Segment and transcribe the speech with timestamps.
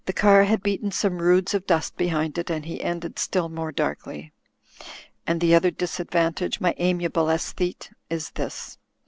[0.07, 3.71] The car had beaten some roods of dust behind it, and he ended still more
[3.71, 4.33] darkly:
[5.27, 8.79] "And the other disadvantage, my amiable aesthete, is this.